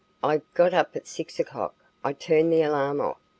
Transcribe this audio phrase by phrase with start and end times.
[0.23, 1.75] I got up at 6 o'clock.
[2.03, 3.19] I turned the alarm off.